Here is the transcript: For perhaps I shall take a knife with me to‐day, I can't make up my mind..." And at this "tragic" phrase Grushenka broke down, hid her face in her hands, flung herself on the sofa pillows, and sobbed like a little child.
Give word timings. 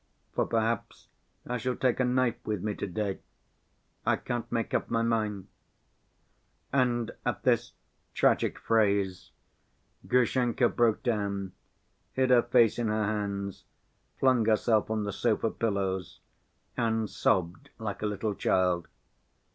For 0.33 0.47
perhaps 0.47 1.09
I 1.45 1.57
shall 1.59 1.75
take 1.75 1.99
a 1.99 2.03
knife 2.03 2.43
with 2.43 2.63
me 2.63 2.73
to‐day, 2.73 3.19
I 4.03 4.15
can't 4.15 4.51
make 4.51 4.73
up 4.73 4.89
my 4.89 5.03
mind..." 5.03 5.45
And 6.73 7.11
at 7.23 7.43
this 7.43 7.73
"tragic" 8.15 8.57
phrase 8.57 9.29
Grushenka 10.07 10.69
broke 10.69 11.03
down, 11.03 11.51
hid 12.13 12.31
her 12.31 12.41
face 12.41 12.79
in 12.79 12.87
her 12.87 13.05
hands, 13.05 13.65
flung 14.19 14.43
herself 14.45 14.89
on 14.89 15.03
the 15.03 15.13
sofa 15.13 15.51
pillows, 15.51 16.19
and 16.75 17.07
sobbed 17.07 17.69
like 17.77 18.01
a 18.01 18.07
little 18.07 18.33
child. 18.33 18.87